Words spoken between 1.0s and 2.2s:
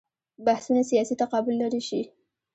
تقابل لرې شي.